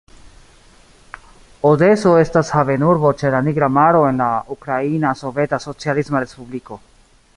[1.71, 6.81] Odeso estas havenurbo ĉe la Nigra Maro en la Ukraina Soveta Socialisma Respubliko.